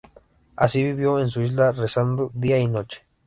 Así 0.55 0.83
vivió 0.83 1.19
en 1.19 1.29
su 1.29 1.41
isla, 1.43 1.73
rezando 1.73 2.31
día 2.33 2.57
y 2.57 2.67
noche. 2.67 3.03